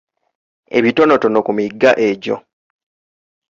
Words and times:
Ebitonotono 0.77 1.39
ku 1.45 1.51
migga 1.57 1.91
egyo. 2.09 2.35